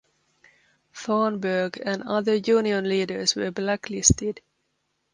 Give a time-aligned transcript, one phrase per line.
[0.95, 4.41] Thornburgh and other union leaders were blacklisted.